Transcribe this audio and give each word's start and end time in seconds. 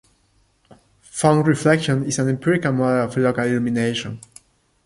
Phong 1.13 1.43
reflection 1.45 2.03
is 2.05 2.17
an 2.17 2.27
empirical 2.27 2.71
model 2.71 3.03
of 3.03 3.15
local 3.17 3.43
illumination. 3.43 4.19